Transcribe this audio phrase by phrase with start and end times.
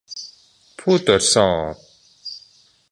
[0.79, 1.73] ผู้ตรวจสอบ